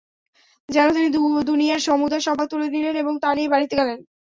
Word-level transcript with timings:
যেন 0.69 0.87
তিনি 0.95 1.07
দুনিয়ার 1.45 1.85
সমুদয় 1.87 2.23
সম্পদ 2.23 2.47
তুলে 2.49 2.67
নিলেন 2.69 2.95
এবং 2.95 3.13
তা 3.23 3.29
নিয়ে 3.35 3.51
বাড়ীতে 3.53 3.75
গেলেন। 3.79 3.99